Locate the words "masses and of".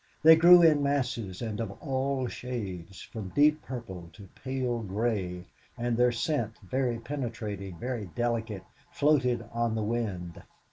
0.81-1.69